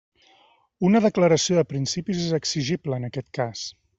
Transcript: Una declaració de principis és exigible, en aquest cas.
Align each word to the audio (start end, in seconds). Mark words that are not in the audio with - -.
Una 0.87 1.01
declaració 1.05 1.59
de 1.59 1.65
principis 1.75 2.23
és 2.25 2.33
exigible, 2.39 3.01
en 3.03 3.09
aquest 3.11 3.31
cas. 3.41 3.63